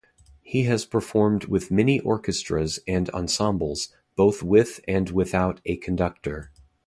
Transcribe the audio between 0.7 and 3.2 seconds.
performed with many orchestras and